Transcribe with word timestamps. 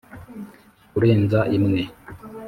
kurenza 0.91 1.39
imwe 1.57 1.81